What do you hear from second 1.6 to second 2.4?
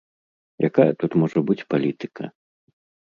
палітыка?